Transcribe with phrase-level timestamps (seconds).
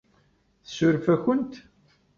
[0.67, 1.53] Tsuref-akent?